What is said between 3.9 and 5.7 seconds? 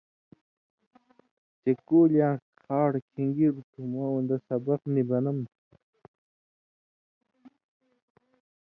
مہ اُن٘دہ سبق نی بنم تُھو۔